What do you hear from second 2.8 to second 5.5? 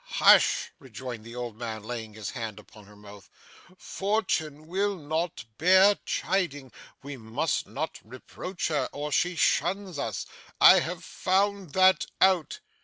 her mouth, 'Fortune will not